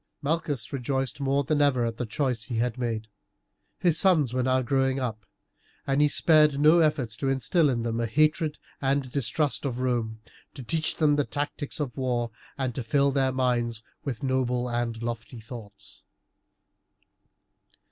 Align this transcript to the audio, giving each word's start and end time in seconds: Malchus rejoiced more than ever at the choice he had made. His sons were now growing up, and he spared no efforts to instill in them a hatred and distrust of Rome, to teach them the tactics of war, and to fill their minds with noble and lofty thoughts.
Malchus 0.23 0.73
rejoiced 0.73 1.19
more 1.21 1.43
than 1.43 1.61
ever 1.61 1.85
at 1.85 1.97
the 1.97 2.07
choice 2.07 2.45
he 2.45 2.57
had 2.57 2.75
made. 2.75 3.07
His 3.77 3.99
sons 3.99 4.33
were 4.33 4.41
now 4.41 4.63
growing 4.63 4.99
up, 4.99 5.27
and 5.85 6.01
he 6.01 6.07
spared 6.07 6.59
no 6.59 6.79
efforts 6.79 7.15
to 7.17 7.29
instill 7.29 7.69
in 7.69 7.83
them 7.83 7.99
a 7.99 8.07
hatred 8.07 8.57
and 8.81 9.11
distrust 9.11 9.63
of 9.63 9.79
Rome, 9.79 10.19
to 10.55 10.63
teach 10.63 10.95
them 10.95 11.17
the 11.17 11.23
tactics 11.23 11.79
of 11.79 11.97
war, 11.97 12.31
and 12.57 12.73
to 12.73 12.81
fill 12.81 13.11
their 13.11 13.31
minds 13.31 13.83
with 14.03 14.23
noble 14.23 14.67
and 14.67 15.03
lofty 15.03 15.39
thoughts. 15.39 16.03